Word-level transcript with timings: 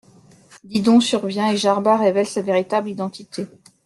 Didon 0.63 0.99
survient, 0.99 1.51
et 1.51 1.57
Jarba 1.57 1.95
révèle 1.95 2.25
sa 2.25 2.41
véritable 2.41 2.89
identité. 2.89 3.45